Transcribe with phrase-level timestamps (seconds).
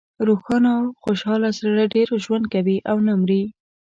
[0.27, 3.43] روښانه او خوشحاله زړه ډېر ژوند کوي او نه مری.